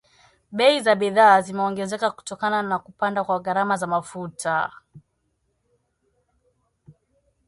[0.59, 4.71] Bei za bidhaa zimeongezeka kutokana na kupanda kwa gharama za mafuta